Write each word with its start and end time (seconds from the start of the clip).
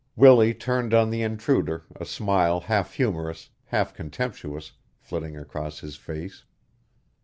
Willie 0.15 0.55
turned 0.55 0.95
on 0.95 1.11
the 1.11 1.21
intruder, 1.21 1.83
a 1.95 2.05
smile 2.05 2.61
half 2.61 2.93
humorous, 2.93 3.51
half 3.65 3.93
contemptuous, 3.93 4.71
flitting 4.99 5.37
across 5.37 5.81
his 5.81 5.95
face. 5.95 6.43